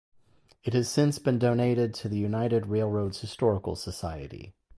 It 0.63 0.73
has 0.73 0.89
since 0.89 1.19
been 1.19 1.37
donated 1.37 1.93
to 1.93 2.09
the 2.09 2.17
United 2.17 2.65
Railroads 2.65 3.19
Historical 3.21 3.75
Society. 3.75 4.55